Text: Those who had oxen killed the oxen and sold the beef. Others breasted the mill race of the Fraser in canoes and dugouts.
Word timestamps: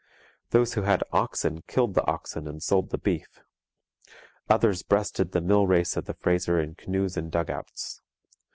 Those 0.49 0.73
who 0.73 0.81
had 0.81 1.03
oxen 1.11 1.61
killed 1.67 1.93
the 1.93 2.03
oxen 2.07 2.47
and 2.47 2.63
sold 2.63 2.89
the 2.89 2.97
beef. 2.97 3.41
Others 4.49 4.81
breasted 4.81 5.31
the 5.31 5.41
mill 5.41 5.67
race 5.67 5.95
of 5.95 6.05
the 6.05 6.15
Fraser 6.15 6.59
in 6.59 6.73
canoes 6.73 7.17
and 7.17 7.31
dugouts. 7.31 8.01